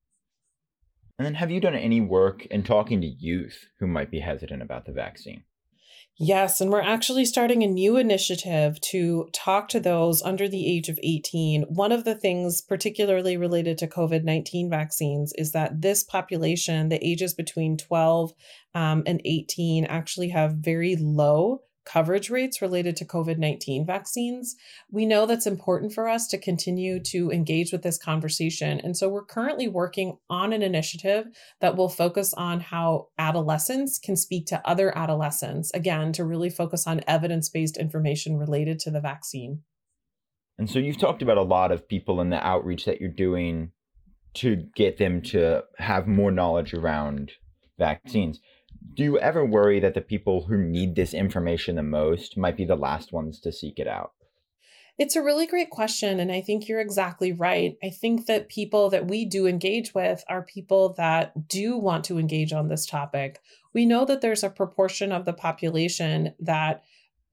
And 1.18 1.26
then 1.26 1.34
have 1.34 1.50
you 1.50 1.60
done 1.60 1.74
any 1.74 2.00
work 2.00 2.46
in 2.46 2.62
talking 2.62 3.00
to 3.02 3.06
youth 3.06 3.66
who 3.78 3.86
might 3.86 4.10
be 4.10 4.20
hesitant 4.20 4.62
about 4.62 4.86
the 4.86 4.92
vaccine? 4.92 5.44
Yes, 6.22 6.60
and 6.60 6.70
we're 6.70 6.82
actually 6.82 7.24
starting 7.24 7.62
a 7.62 7.66
new 7.66 7.96
initiative 7.96 8.78
to 8.82 9.30
talk 9.32 9.68
to 9.68 9.80
those 9.80 10.20
under 10.20 10.48
the 10.48 10.66
age 10.70 10.90
of 10.90 11.00
18. 11.02 11.62
One 11.62 11.92
of 11.92 12.04
the 12.04 12.14
things, 12.14 12.60
particularly 12.60 13.38
related 13.38 13.78
to 13.78 13.86
COVID 13.86 14.22
19 14.22 14.68
vaccines, 14.68 15.32
is 15.38 15.52
that 15.52 15.80
this 15.80 16.04
population, 16.04 16.90
the 16.90 17.02
ages 17.02 17.32
between 17.32 17.78
12 17.78 18.34
um, 18.74 19.02
and 19.06 19.22
18, 19.24 19.86
actually 19.86 20.28
have 20.28 20.56
very 20.56 20.94
low 20.94 21.62
coverage 21.90 22.30
rates 22.30 22.62
related 22.62 22.94
to 22.96 23.04
COVID 23.04 23.38
19 23.38 23.84
vaccines. 23.84 24.54
We 24.90 25.06
know 25.06 25.26
that's 25.26 25.46
important 25.46 25.92
for 25.92 26.08
us 26.08 26.28
to 26.28 26.38
continue 26.38 27.00
to 27.04 27.30
engage 27.30 27.72
with 27.72 27.82
this 27.82 27.98
conversation. 27.98 28.80
And 28.80 28.96
so 28.96 29.08
we're 29.08 29.24
currently 29.24 29.66
working 29.66 30.18
on 30.28 30.52
an 30.52 30.62
initiative 30.62 31.26
that 31.60 31.76
will 31.76 31.88
focus 31.88 32.32
on 32.34 32.60
how 32.60 33.08
adolescents 33.18 33.98
can 33.98 34.16
speak 34.16 34.46
to 34.46 34.66
other 34.68 34.96
adolescents, 34.96 35.72
again, 35.72 36.12
to 36.12 36.24
really 36.24 36.50
focus 36.50 36.86
on 36.86 37.00
evidence 37.08 37.48
based 37.48 37.76
information 37.76 38.36
related 38.36 38.78
to 38.80 38.90
the 38.90 39.00
vaccine. 39.00 39.62
And 40.58 40.70
so 40.70 40.78
you've 40.78 40.98
talked 40.98 41.22
about 41.22 41.38
a 41.38 41.42
lot 41.42 41.72
of 41.72 41.88
people 41.88 42.20
in 42.20 42.30
the 42.30 42.46
outreach 42.46 42.84
that 42.84 43.00
you're 43.00 43.10
doing 43.10 43.72
to 44.34 44.64
get 44.76 44.98
them 44.98 45.22
to 45.22 45.64
have 45.78 46.06
more 46.06 46.30
knowledge 46.30 46.72
around 46.72 47.32
vaccines 47.78 48.38
do 48.94 49.04
you 49.04 49.18
ever 49.18 49.44
worry 49.44 49.80
that 49.80 49.94
the 49.94 50.00
people 50.00 50.44
who 50.44 50.58
need 50.58 50.94
this 50.94 51.14
information 51.14 51.76
the 51.76 51.82
most 51.82 52.36
might 52.36 52.56
be 52.56 52.64
the 52.64 52.76
last 52.76 53.12
ones 53.12 53.40
to 53.40 53.52
seek 53.52 53.78
it 53.78 53.86
out? 53.86 54.12
It's 54.98 55.16
a 55.16 55.22
really 55.22 55.46
great 55.46 55.70
question. 55.70 56.20
And 56.20 56.30
I 56.30 56.42
think 56.42 56.68
you're 56.68 56.80
exactly 56.80 57.32
right. 57.32 57.78
I 57.82 57.88
think 57.88 58.26
that 58.26 58.50
people 58.50 58.90
that 58.90 59.06
we 59.06 59.24
do 59.24 59.46
engage 59.46 59.94
with 59.94 60.22
are 60.28 60.42
people 60.42 60.92
that 60.98 61.48
do 61.48 61.78
want 61.78 62.04
to 62.04 62.18
engage 62.18 62.52
on 62.52 62.68
this 62.68 62.84
topic. 62.84 63.40
We 63.72 63.86
know 63.86 64.04
that 64.04 64.20
there's 64.20 64.44
a 64.44 64.50
proportion 64.50 65.10
of 65.10 65.24
the 65.24 65.32
population 65.32 66.34
that 66.40 66.82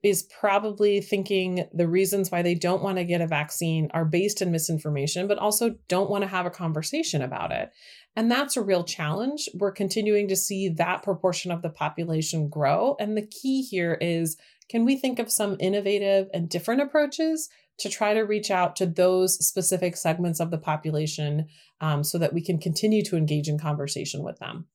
is 0.04 0.24
probably 0.40 1.02
thinking 1.02 1.68
the 1.74 1.88
reasons 1.88 2.32
why 2.32 2.42
they 2.42 2.54
don't 2.54 2.84
want 2.84 2.98
to 2.98 3.04
get 3.04 3.22
a 3.22 3.28
vaccine 3.28 3.90
are 3.94 4.06
based 4.06 4.42
in 4.42 4.52
misinformation, 4.52 5.28
but 5.28 5.40
also 5.40 5.76
don't 5.88 6.10
want 6.10 6.22
to 6.24 6.28
have 6.28 6.46
a 6.46 6.52
conversation 6.52 7.22
about 7.22 7.52
it. 7.52 7.72
And 8.16 8.32
that's 8.32 8.58
a 8.58 8.62
real 8.62 8.84
challenge. 8.84 9.50
We're 9.54 9.72
continuing 9.72 10.28
to 10.28 10.36
see 10.36 10.70
that 10.70 11.04
proportion 11.04 11.52
of 11.52 11.62
the 11.62 11.70
population 11.70 12.48
grow. 12.48 12.96
And 13.00 13.18
the 13.18 13.26
key 13.26 13.64
here 13.64 13.98
is 14.00 14.38
can 14.70 14.86
we 14.86 14.98
think 14.98 15.20
of 15.20 15.32
some 15.32 15.56
innovative 15.60 16.28
and 16.34 16.50
different 16.50 16.82
approaches 16.82 17.50
to 17.80 17.90
try 17.90 18.14
to 18.14 18.22
reach 18.22 18.52
out 18.52 18.76
to 18.76 18.86
those 18.86 19.46
specific 19.46 19.96
segments 19.96 20.40
of 20.40 20.52
the 20.52 20.58
population 20.58 21.48
um, 21.80 22.04
so 22.04 22.18
that 22.18 22.34
we 22.34 22.42
can 22.42 22.58
continue 22.58 23.04
to 23.04 23.18
engage 23.18 23.48
in 23.48 23.60
conversation 23.60 24.24
with 24.24 24.40
them? 24.40 24.66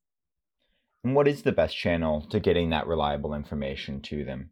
And 1.04 1.14
what 1.16 1.26
is 1.26 1.42
the 1.42 1.52
best 1.52 1.76
channel 1.76 2.22
to 2.30 2.38
getting 2.38 2.70
that 2.70 2.86
reliable 2.86 3.34
information 3.34 4.00
to 4.02 4.24
them? 4.24 4.50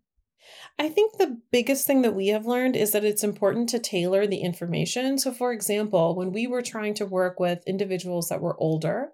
I 0.79 0.89
think 0.89 1.17
the 1.19 1.39
biggest 1.51 1.87
thing 1.87 2.03
that 2.03 2.15
we 2.15 2.29
have 2.29 2.47
learned 2.47 2.77
is 2.77 2.93
that 2.93 3.05
it's 3.05 3.25
important 3.25 3.69
to 3.71 3.79
tailor 3.79 4.27
the 4.27 4.39
information. 4.39 5.19
So, 5.19 5.33
for 5.33 5.53
example, 5.53 6.15
when 6.15 6.33
we 6.33 6.47
were 6.47 6.63
trying 6.63 6.95
to 6.95 7.07
work 7.07 7.39
with 7.39 7.67
individuals 7.67 8.29
that 8.29 8.41
were 8.41 8.59
older, 8.59 9.13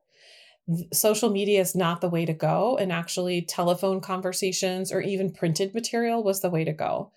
social 0.93 1.31
media 1.31 1.61
is 1.61 1.75
not 1.75 2.01
the 2.01 2.09
way 2.09 2.25
to 2.25 2.33
go. 2.33 2.77
And 2.77 2.93
actually, 2.93 3.43
telephone 3.43 4.01
conversations 4.01 4.93
or 4.93 5.01
even 5.01 5.33
printed 5.33 5.75
material 5.75 6.23
was 6.23 6.41
the 6.41 6.51
way 6.51 6.65
to 6.65 6.73
go. 6.73 7.13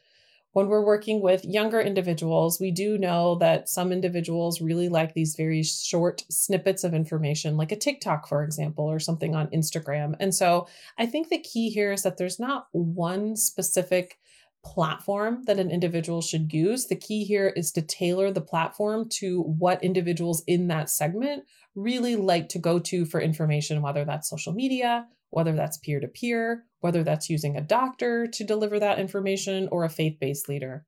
When 0.53 0.67
we're 0.67 0.85
working 0.85 1.21
with 1.21 1.45
younger 1.45 1.79
individuals, 1.79 2.59
we 2.59 2.71
do 2.71 2.97
know 2.97 3.35
that 3.35 3.69
some 3.69 3.91
individuals 3.91 4.61
really 4.61 4.89
like 4.89 5.13
these 5.13 5.35
very 5.35 5.61
short 5.61 6.23
snippets 6.29 6.83
of 6.83 6.95
information, 6.95 7.55
like 7.55 7.71
a 7.71 7.75
TikTok, 7.75 8.27
for 8.27 8.43
example, 8.43 8.85
or 8.85 8.99
something 8.99 9.35
on 9.35 9.47
Instagram. 9.47 10.15
And 10.19 10.33
so 10.33 10.67
I 10.97 11.05
think 11.05 11.29
the 11.29 11.37
key 11.37 11.69
here 11.69 11.91
is 11.91 12.01
that 12.01 12.17
there's 12.17 12.39
not 12.39 12.67
one 12.71 13.35
specific 13.35 14.17
platform 14.65 15.43
that 15.45 15.59
an 15.59 15.71
individual 15.71 16.21
should 16.21 16.51
use. 16.51 16.87
The 16.87 16.95
key 16.95 17.23
here 17.23 17.53
is 17.55 17.71
to 17.73 17.81
tailor 17.81 18.31
the 18.31 18.41
platform 18.41 19.07
to 19.09 19.43
what 19.43 19.83
individuals 19.83 20.43
in 20.47 20.67
that 20.67 20.89
segment 20.89 21.43
really 21.75 22.15
like 22.15 22.49
to 22.49 22.59
go 22.59 22.79
to 22.79 23.05
for 23.05 23.21
information, 23.21 23.81
whether 23.81 24.03
that's 24.03 24.29
social 24.29 24.53
media, 24.53 25.05
whether 25.29 25.53
that's 25.53 25.77
peer 25.77 25.99
to 25.99 26.07
peer, 26.07 26.65
whether 26.79 27.03
that's 27.03 27.29
using 27.29 27.55
a 27.55 27.61
doctor 27.61 28.27
to 28.27 28.43
deliver 28.43 28.79
that 28.79 28.99
information 28.99 29.67
or 29.71 29.83
a 29.83 29.89
faith 29.89 30.17
based 30.19 30.49
leader. 30.49 30.85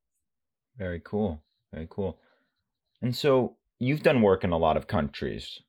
Very 0.77 1.01
cool. 1.03 1.43
Very 1.73 1.87
cool. 1.89 2.19
And 3.01 3.15
so 3.15 3.57
you've 3.79 4.03
done 4.03 4.21
work 4.21 4.43
in 4.43 4.51
a 4.51 4.57
lot 4.57 4.77
of 4.77 4.87
countries. 4.87 5.59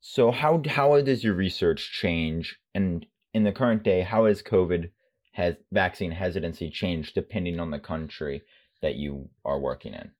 So 0.00 0.30
how 0.30 0.62
how 0.66 1.00
does 1.00 1.24
your 1.24 1.34
research 1.34 1.92
change 1.92 2.58
and 2.74 3.04
in 3.34 3.44
the 3.44 3.52
current 3.52 3.82
day 3.82 4.02
how 4.02 4.26
has 4.26 4.42
COVID 4.42 4.90
has 5.32 5.56
vaccine 5.72 6.10
hesitancy 6.10 6.70
changed 6.70 7.14
depending 7.14 7.60
on 7.60 7.70
the 7.70 7.78
country 7.78 8.42
that 8.80 8.94
you 8.94 9.28
are 9.44 9.58
working 9.58 9.94
in? 9.94 10.10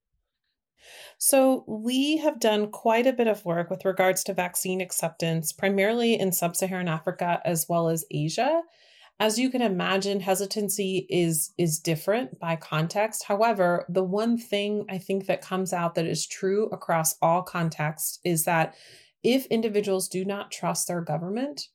So, 1.19 1.65
we 1.67 2.19
have 2.19 2.41
done 2.41 2.71
quite 2.71 3.07
a 3.07 3.13
bit 3.13 3.27
of 3.27 3.45
work 3.45 3.71
with 3.71 3.85
regards 3.85 4.25
to 4.25 4.35
vaccine 4.35 4.81
acceptance, 4.81 5.53
primarily 5.53 6.19
in 6.19 6.33
sub 6.33 6.57
Saharan 6.57 6.89
Africa 6.89 7.41
as 7.45 7.67
well 7.69 7.89
as 7.89 8.05
Asia. 8.11 8.63
As 9.21 9.37
you 9.37 9.51
can 9.51 9.63
imagine, 9.63 10.21
hesitancy 10.21 11.07
is, 11.11 11.53
is 11.59 11.81
different 11.81 12.39
by 12.39 12.55
context. 12.55 13.25
However, 13.25 13.85
the 13.89 14.05
one 14.05 14.39
thing 14.39 14.85
I 14.89 14.99
think 14.99 15.27
that 15.27 15.43
comes 15.43 15.73
out 15.73 15.97
that 15.97 16.07
is 16.07 16.25
true 16.25 16.69
across 16.71 17.17
all 17.21 17.43
contexts 17.43 18.21
is 18.23 18.45
that 18.45 18.77
if 19.25 19.47
individuals 19.47 20.09
do 20.09 20.25
not 20.25 20.53
trust 20.53 20.87
their 20.87 21.01
government, 21.01 21.69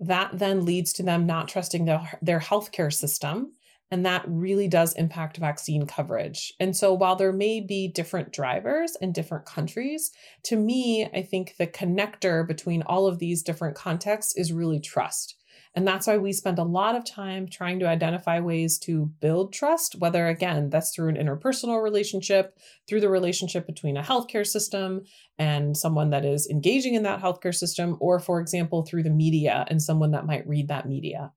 that 0.00 0.30
then 0.36 0.64
leads 0.64 0.92
to 0.94 1.04
them 1.04 1.24
not 1.24 1.46
trusting 1.46 1.84
their, 1.84 2.18
their 2.20 2.40
healthcare 2.40 2.92
system 2.92 3.52
and 3.92 4.06
that 4.06 4.24
really 4.26 4.68
does 4.68 4.94
impact 4.94 5.36
vaccine 5.36 5.86
coverage. 5.86 6.54
And 6.58 6.74
so, 6.74 6.94
while 6.94 7.14
there 7.14 7.32
may 7.32 7.60
be 7.60 7.88
different 7.88 8.32
drivers 8.32 8.96
in 9.02 9.12
different 9.12 9.44
countries, 9.44 10.10
to 10.44 10.56
me, 10.56 11.06
I 11.12 11.20
think 11.20 11.56
the 11.58 11.66
connector 11.66 12.48
between 12.48 12.82
all 12.84 13.06
of 13.06 13.18
these 13.18 13.42
different 13.42 13.76
contexts 13.76 14.34
is 14.34 14.50
really 14.50 14.80
trust. 14.80 15.36
And 15.74 15.86
that's 15.86 16.06
why 16.06 16.16
we 16.16 16.32
spend 16.32 16.58
a 16.58 16.64
lot 16.64 16.96
of 16.96 17.04
time 17.04 17.46
trying 17.46 17.80
to 17.80 17.88
identify 17.88 18.40
ways 18.40 18.78
to 18.80 19.10
build 19.20 19.52
trust, 19.52 19.96
whether 19.98 20.26
again, 20.26 20.70
that's 20.70 20.94
through 20.94 21.10
an 21.10 21.16
interpersonal 21.16 21.82
relationship, 21.82 22.58
through 22.88 23.00
the 23.00 23.10
relationship 23.10 23.66
between 23.66 23.98
a 23.98 24.02
healthcare 24.02 24.46
system 24.46 25.02
and 25.38 25.76
someone 25.76 26.10
that 26.10 26.24
is 26.24 26.48
engaging 26.48 26.94
in 26.94 27.02
that 27.02 27.20
healthcare 27.20 27.54
system, 27.54 27.98
or 28.00 28.18
for 28.18 28.40
example, 28.40 28.84
through 28.84 29.02
the 29.02 29.10
media 29.10 29.66
and 29.68 29.82
someone 29.82 30.12
that 30.12 30.26
might 30.26 30.48
read 30.48 30.68
that 30.68 30.88
media 30.88 31.30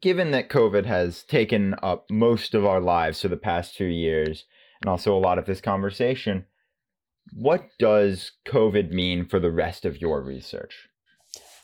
given 0.00 0.30
that 0.30 0.48
COVID 0.48 0.86
has 0.86 1.22
taken 1.22 1.74
up 1.82 2.06
most 2.10 2.54
of 2.54 2.64
our 2.64 2.80
lives 2.80 3.20
for 3.20 3.28
the 3.28 3.36
past 3.36 3.76
two 3.76 3.86
years, 3.86 4.44
and 4.80 4.88
also 4.88 5.14
a 5.14 5.18
lot 5.18 5.38
of 5.38 5.46
this 5.46 5.60
conversation, 5.60 6.46
what 7.32 7.68
does 7.78 8.32
COVID 8.46 8.90
mean 8.90 9.26
for 9.26 9.38
the 9.38 9.50
rest 9.50 9.84
of 9.84 10.00
your 10.00 10.22
research? 10.22 10.88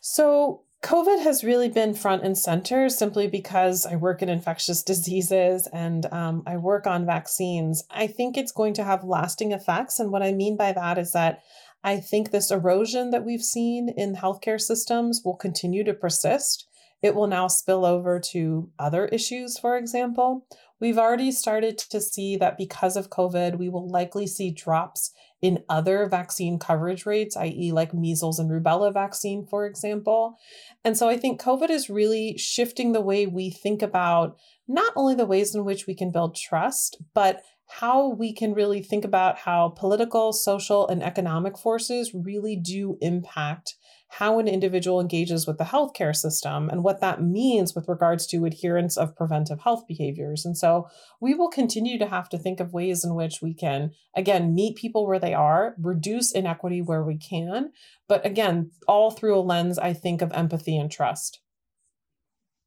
So, 0.01 0.63
COVID 0.83 1.23
has 1.25 1.43
really 1.43 1.69
been 1.69 1.95
front 1.95 2.23
and 2.23 2.39
center 2.39 2.89
simply 2.89 3.27
because 3.27 3.87
I 3.87 3.97
work 3.97 4.23
in 4.23 4.29
infectious 4.29 4.83
diseases 4.85 5.69
and 5.73 6.07
um, 6.13 6.43
I 6.47 6.59
work 6.59 6.87
on 6.87 7.07
vaccines. 7.07 7.83
I 7.91 8.07
think 8.07 8.37
it's 8.37 8.53
going 8.53 8.75
to 8.75 8.85
have 8.85 9.03
lasting 9.03 9.53
effects. 9.53 9.99
And 9.99 10.13
what 10.13 10.23
I 10.23 10.33
mean 10.33 10.57
by 10.57 10.73
that 10.73 10.99
is 10.99 11.13
that 11.13 11.41
I 11.83 11.99
think 11.99 12.31
this 12.31 12.51
erosion 12.51 13.11
that 13.11 13.25
we've 13.25 13.43
seen 13.43 13.89
in 13.89 14.17
healthcare 14.17 14.61
systems 14.61 15.23
will 15.25 15.37
continue 15.37 15.83
to 15.85 15.95
persist. 15.95 16.69
It 17.07 17.15
will 17.15 17.29
now 17.29 17.47
spill 17.47 17.87
over 17.87 18.19
to 18.33 18.69
other 18.81 19.05
issues, 19.05 19.61
for 19.61 19.77
example. 19.77 20.45
We've 20.81 20.99
already 20.99 21.31
started 21.31 21.79
to 21.79 22.01
see 22.01 22.37
that 22.39 22.59
because 22.59 22.97
of 22.97 23.11
COVID, 23.11 23.59
we 23.59 23.69
will 23.69 23.89
likely 23.89 24.27
see 24.27 24.51
drops 24.51 25.13
in 25.41 25.63
other 25.69 26.09
vaccine 26.09 26.59
coverage 26.59 27.07
rates, 27.07 27.37
i.e., 27.37 27.71
like 27.71 27.95
measles 27.95 28.41
and 28.41 28.51
rubella 28.51 28.93
vaccine, 28.93 29.47
for 29.47 29.67
example. 29.67 30.37
And 30.85 30.97
so 30.97 31.09
I 31.09 31.17
think 31.17 31.41
COVID 31.41 31.71
is 31.71 31.89
really 31.89 32.37
shifting 32.39 32.91
the 32.91 33.01
way 33.01 33.25
we 33.25 33.51
think 33.51 33.83
about 33.83 34.37
not 34.67 34.93
only 34.97 35.15
the 35.15 35.27
ways 35.27 35.55
in 35.55 35.65
which 35.65 35.87
we 35.87 35.95
can 35.95 36.11
build 36.11 36.35
trust, 36.35 37.01
but 37.15 37.41
how 37.69 38.09
we 38.09 38.33
can 38.33 38.53
really 38.53 38.83
think 38.83 39.05
about 39.05 39.39
how 39.39 39.69
political, 39.77 40.33
social, 40.33 40.89
and 40.89 41.05
economic 41.05 41.57
forces 41.57 42.13
really 42.13 42.57
do 42.57 42.99
impact 43.01 43.77
how 44.09 44.39
an 44.39 44.49
individual 44.49 45.01
engages 45.01 45.47
with 45.47 45.59
the 45.59 45.65
healthcare 45.65 46.15
system 46.15 46.69
and 46.69 46.83
what 46.85 47.01
that 47.01 47.23
means 47.23 47.75
with 47.75 47.89
regards 47.89 48.27
to 48.27 48.45
adherence 48.45 48.97
of 48.97 49.17
preventive 49.17 49.61
health 49.61 49.85
behaviors. 49.87 50.45
And 50.45 50.57
so 50.57 50.89
we 51.21 51.35
will 51.35 51.51
continue 51.51 51.99
to 51.99 52.07
have 52.07 52.29
to 52.31 52.39
think 52.39 52.61
of 52.61 52.73
ways 52.73 53.05
in 53.05 53.15
which 53.15 53.43
we 53.43 53.53
can, 53.53 53.91
again, 54.15 54.55
meet 54.55 54.77
people 54.77 55.07
where 55.07 55.19
they 55.19 55.35
are, 55.35 55.75
reduce 55.79 56.33
inequity 56.33 56.81
where 56.81 57.03
we 57.03 57.19
can, 57.19 57.73
but 58.09 58.25
again, 58.25 58.71
all 58.87 59.11
through 59.11 59.39
a 59.39 59.41
lens, 59.41 59.79
I 59.79 59.93
think, 59.93 60.23
of 60.23 60.33
empathy 60.33 60.77
and 60.79 60.91
trust. 60.91 61.41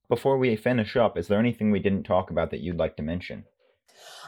Before 0.09 0.37
we 0.37 0.55
finish 0.55 0.95
up, 0.95 1.17
is 1.17 1.27
there 1.27 1.39
anything 1.39 1.71
we 1.71 1.79
didn't 1.79 2.03
talk 2.03 2.31
about 2.31 2.51
that 2.51 2.61
you'd 2.61 2.79
like 2.79 2.97
to 2.97 3.03
mention? 3.03 3.45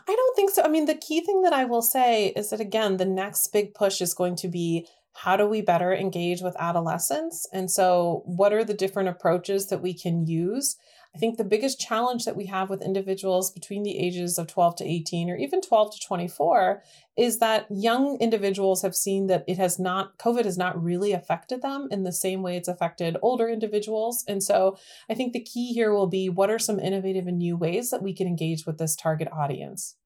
I 0.08 0.16
don't 0.16 0.36
think 0.36 0.52
so. 0.52 0.64
I 0.64 0.68
mean, 0.68 0.86
the 0.86 0.96
key 0.96 1.22
thing 1.22 1.42
that 1.42 1.54
I 1.54 1.66
will 1.66 1.82
say 1.82 2.28
is 2.30 2.50
that, 2.50 2.60
again, 2.60 2.98
the 2.98 3.06
next 3.06 3.52
big 3.52 3.74
push 3.74 4.02
is 4.02 4.14
going 4.14 4.36
to 4.38 4.48
be 4.48 4.88
how 5.14 5.36
do 5.36 5.46
we 5.46 5.62
better 5.62 5.94
engage 5.94 6.42
with 6.42 6.56
adolescents? 6.60 7.48
And 7.52 7.70
so, 7.70 8.24
what 8.26 8.54
are 8.54 8.64
the 8.64 8.74
different 8.74 9.10
approaches 9.10 9.68
that 9.68 9.82
we 9.82 9.94
can 9.94 10.26
use? 10.26 10.78
I 11.14 11.18
think 11.18 11.38
the 11.38 11.44
biggest 11.44 11.80
challenge 11.80 12.24
that 12.24 12.38
we 12.38 12.46
have 12.46 12.70
with 12.70 12.82
individuals 12.82 13.52
between 13.52 13.84
the 13.84 14.00
ages 14.00 14.38
of 14.38 14.48
12 14.48 14.78
to 14.78 14.86
18 14.86 15.30
or 15.30 15.36
even 15.36 15.60
12 15.60 15.96
to 15.96 16.08
24 16.08 16.82
is 17.18 17.40
that 17.40 17.68
young 17.70 18.18
individuals 18.22 18.82
have 18.82 18.96
seen 18.96 19.28
that 19.28 19.44
it 19.46 19.58
has 19.58 19.78
not, 19.78 20.18
COVID 20.18 20.46
has 20.46 20.58
not 20.58 20.82
really 20.82 21.12
affected 21.12 21.62
them 21.62 21.90
in 21.92 22.04
the 22.04 22.14
same 22.14 22.42
way 22.42 22.56
it's 22.56 22.70
affected 22.70 23.18
older 23.22 23.50
individuals. 23.50 24.24
And 24.26 24.42
so 24.42 24.78
I 25.10 25.14
think 25.14 25.34
the 25.34 25.44
key 25.44 25.74
here 25.74 25.94
will 25.94 26.08
be 26.08 26.30
what 26.30 26.50
are 26.50 26.60
some 26.60 26.80
innovative 26.80 27.28
and 27.28 27.40
new 27.40 27.58
ways 27.58 27.90
that 27.90 28.02
we 28.02 28.14
can 28.14 28.28
engage 28.28 28.66
with 28.66 28.78
this 28.78 28.96
target 28.96 29.28
audience? 29.34 29.98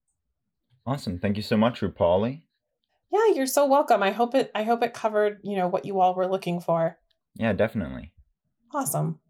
Awesome. 0.84 1.20
Thank 1.20 1.36
you 1.36 1.42
so 1.42 1.56
much, 1.56 1.82
Rupali. 1.82 2.42
Yeah, 3.10 3.34
you're 3.34 3.46
so 3.46 3.66
welcome. 3.66 4.02
I 4.02 4.10
hope 4.10 4.34
it 4.34 4.50
I 4.54 4.64
hope 4.64 4.82
it 4.82 4.94
covered, 4.94 5.38
you 5.42 5.56
know, 5.56 5.68
what 5.68 5.84
you 5.84 6.00
all 6.00 6.14
were 6.14 6.26
looking 6.26 6.60
for. 6.60 6.98
Yeah, 7.36 7.52
definitely. 7.52 8.12
Awesome. 8.74 9.20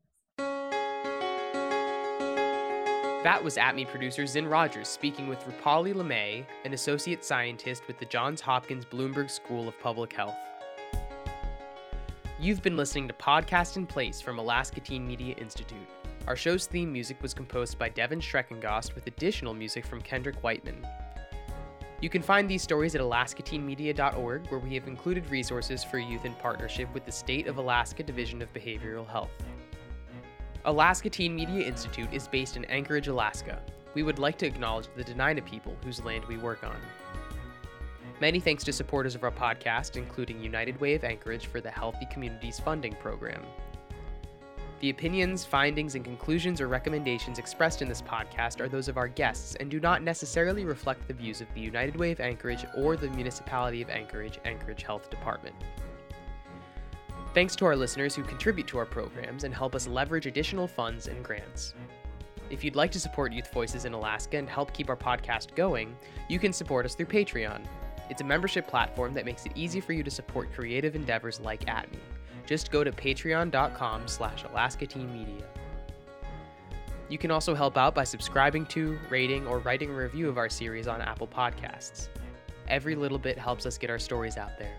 That 3.26 3.42
was 3.42 3.56
ATME 3.56 3.88
producer 3.88 4.24
Zin 4.24 4.46
Rogers 4.46 4.86
speaking 4.86 5.26
with 5.26 5.40
Rupali 5.40 5.92
Limaye, 5.92 6.46
an 6.64 6.72
associate 6.72 7.24
scientist 7.24 7.82
with 7.88 7.98
the 7.98 8.04
Johns 8.04 8.40
Hopkins 8.40 8.84
Bloomberg 8.84 9.28
School 9.28 9.66
of 9.66 9.78
Public 9.80 10.12
Health. 10.12 10.36
You've 12.38 12.62
been 12.62 12.76
listening 12.76 13.08
to 13.08 13.14
Podcast 13.14 13.76
in 13.76 13.86
Place 13.86 14.20
from 14.20 14.38
Alaska 14.38 14.78
Teen 14.78 15.08
Media 15.08 15.34
Institute. 15.38 15.88
Our 16.28 16.36
show's 16.36 16.66
theme 16.66 16.92
music 16.92 17.20
was 17.20 17.34
composed 17.34 17.78
by 17.78 17.88
Devin 17.88 18.20
Schreckengost 18.20 18.94
with 18.94 19.06
additional 19.08 19.54
music 19.54 19.84
from 19.84 20.00
Kendrick 20.00 20.36
Whiteman. 20.44 20.86
You 22.06 22.10
can 22.10 22.22
find 22.22 22.48
these 22.48 22.62
stories 22.62 22.94
at 22.94 23.00
alaskateenmedia.org, 23.00 24.46
where 24.46 24.60
we 24.60 24.74
have 24.76 24.86
included 24.86 25.28
resources 25.28 25.82
for 25.82 25.98
youth 25.98 26.24
in 26.24 26.34
partnership 26.34 26.88
with 26.94 27.04
the 27.04 27.10
State 27.10 27.48
of 27.48 27.56
Alaska 27.56 28.04
Division 28.04 28.40
of 28.42 28.52
Behavioral 28.54 29.08
Health. 29.08 29.32
Alaska 30.66 31.10
Teen 31.10 31.34
Media 31.34 31.66
Institute 31.66 32.08
is 32.12 32.28
based 32.28 32.56
in 32.56 32.64
Anchorage, 32.66 33.08
Alaska. 33.08 33.60
We 33.94 34.04
would 34.04 34.20
like 34.20 34.38
to 34.38 34.46
acknowledge 34.46 34.86
the 34.94 35.02
Dena'ina 35.02 35.44
people 35.44 35.76
whose 35.82 36.00
land 36.04 36.24
we 36.26 36.36
work 36.36 36.62
on. 36.62 36.76
Many 38.20 38.38
thanks 38.38 38.62
to 38.62 38.72
supporters 38.72 39.16
of 39.16 39.24
our 39.24 39.32
podcast, 39.32 39.96
including 39.96 40.40
United 40.40 40.80
Way 40.80 40.94
of 40.94 41.02
Anchorage 41.02 41.46
for 41.46 41.60
the 41.60 41.72
Healthy 41.72 42.06
Communities 42.12 42.60
Funding 42.60 42.94
Program. 43.02 43.42
The 44.80 44.90
opinions, 44.90 45.42
findings, 45.42 45.94
and 45.94 46.04
conclusions 46.04 46.60
or 46.60 46.68
recommendations 46.68 47.38
expressed 47.38 47.80
in 47.80 47.88
this 47.88 48.02
podcast 48.02 48.60
are 48.60 48.68
those 48.68 48.88
of 48.88 48.98
our 48.98 49.08
guests 49.08 49.54
and 49.54 49.70
do 49.70 49.80
not 49.80 50.02
necessarily 50.02 50.66
reflect 50.66 51.08
the 51.08 51.14
views 51.14 51.40
of 51.40 51.52
the 51.54 51.62
United 51.62 51.96
Way 51.96 52.12
of 52.12 52.20
Anchorage 52.20 52.66
or 52.76 52.94
the 52.94 53.08
Municipality 53.10 53.80
of 53.80 53.88
Anchorage 53.88 54.38
Anchorage 54.44 54.82
Health 54.82 55.08
Department. 55.08 55.56
Thanks 57.32 57.56
to 57.56 57.64
our 57.64 57.74
listeners 57.74 58.14
who 58.14 58.22
contribute 58.22 58.66
to 58.68 58.78
our 58.78 58.84
programs 58.84 59.44
and 59.44 59.54
help 59.54 59.74
us 59.74 59.86
leverage 59.86 60.26
additional 60.26 60.68
funds 60.68 61.06
and 61.06 61.24
grants. 61.24 61.72
If 62.50 62.62
you'd 62.62 62.76
like 62.76 62.92
to 62.92 63.00
support 63.00 63.32
Youth 63.32 63.52
Voices 63.52 63.86
in 63.86 63.94
Alaska 63.94 64.36
and 64.36 64.48
help 64.48 64.74
keep 64.74 64.90
our 64.90 64.96
podcast 64.96 65.54
going, 65.54 65.96
you 66.28 66.38
can 66.38 66.52
support 66.52 66.84
us 66.84 66.94
through 66.94 67.06
Patreon. 67.06 67.64
It's 68.10 68.20
a 68.20 68.24
membership 68.24 68.66
platform 68.68 69.14
that 69.14 69.24
makes 69.24 69.46
it 69.46 69.52
easy 69.54 69.80
for 69.80 69.94
you 69.94 70.02
to 70.02 70.10
support 70.10 70.52
creative 70.54 70.94
endeavors 70.94 71.40
like 71.40 71.64
ATME. 71.64 71.98
Just 72.46 72.70
go 72.70 72.84
to 72.84 72.92
patreon.com 72.92 74.08
slash 74.08 74.44
alaskateenmedia. 74.44 75.42
You 77.08 77.18
can 77.18 77.30
also 77.30 77.54
help 77.54 77.76
out 77.76 77.94
by 77.94 78.04
subscribing 78.04 78.66
to, 78.66 78.98
rating, 79.10 79.46
or 79.46 79.58
writing 79.60 79.90
a 79.90 79.94
review 79.94 80.28
of 80.28 80.38
our 80.38 80.48
series 80.48 80.88
on 80.88 81.00
Apple 81.00 81.28
Podcasts. 81.28 82.08
Every 82.68 82.96
little 82.96 83.18
bit 83.18 83.38
helps 83.38 83.64
us 83.64 83.78
get 83.78 83.90
our 83.90 83.98
stories 83.98 84.36
out 84.36 84.58
there. 84.58 84.76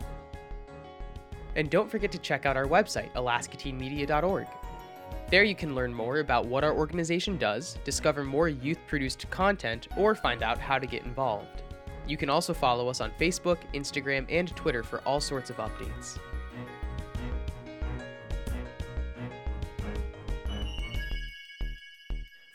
And 1.56 1.70
don't 1.70 1.90
forget 1.90 2.12
to 2.12 2.18
check 2.18 2.46
out 2.46 2.58
our 2.58 2.66
website, 2.66 3.12
alaskateenmedia.org. 3.14 4.48
There 5.30 5.44
you 5.44 5.56
can 5.56 5.76
learn 5.76 5.94
more 5.94 6.20
about 6.20 6.46
what 6.46 6.64
our 6.64 6.74
organization 6.74 7.38
does, 7.38 7.78
discover 7.84 8.24
more 8.24 8.48
youth 8.48 8.80
produced 8.88 9.30
content, 9.30 9.88
or 9.98 10.16
find 10.16 10.44
out 10.44 10.58
how 10.58 10.80
to 10.80 10.88
get 10.88 11.04
involved. 11.04 11.64
You 12.08 12.16
can 12.16 12.30
also 12.30 12.54
follow 12.54 12.88
us 12.88 13.02
on 13.02 13.12
Facebook, 13.20 13.58
Instagram, 13.74 14.26
and 14.30 14.56
Twitter 14.56 14.84
for 14.84 15.00
all 15.00 15.20
sorts 15.20 15.50
of 15.50 15.58
updates. 15.58 16.18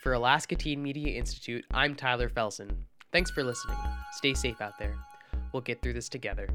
For 0.03 0.11
Alaska 0.11 0.57
Teen 0.57 0.83
Media 0.83 1.17
Institute, 1.17 1.63
I'm 1.71 1.95
Tyler 1.95 2.27
Felsen. 2.27 2.69
Thanks 3.13 3.31
for 3.31 3.41
listening. 3.41 3.77
Stay 4.11 4.33
safe 4.33 4.59
out 4.59 4.77
there. 4.77 4.93
We'll 5.53 5.61
get 5.61 5.81
through 5.81 5.93
this 5.93 6.09
together. 6.09 6.49